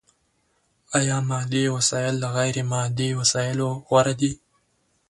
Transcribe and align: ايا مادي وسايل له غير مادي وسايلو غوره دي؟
ايا 0.97 1.17
مادي 1.29 1.63
وسايل 1.75 2.15
له 2.21 2.27
غير 2.37 2.55
مادي 2.71 3.09
وسايلو 3.19 3.69
غوره 3.89 4.13
دي؟ 4.21 4.31